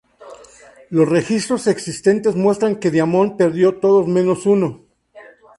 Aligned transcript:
Los 0.89 1.07
registros 1.07 1.67
existentes 1.67 2.35
muestran 2.35 2.77
que 2.77 2.89
Diamond 2.89 3.37
perdió 3.37 3.77
todos 3.79 4.07
menos 4.07 4.47
uno. 4.47 4.81